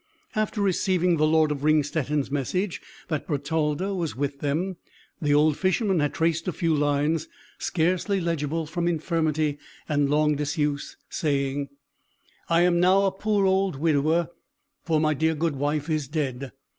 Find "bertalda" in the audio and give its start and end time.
3.27-3.93